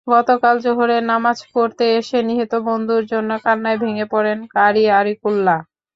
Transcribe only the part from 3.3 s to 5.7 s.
কান্নায় ভেঙে পড়েন কারি আরিকুল্লাহ।